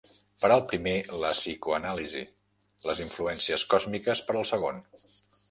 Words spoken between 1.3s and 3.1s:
psicoanàlisi, les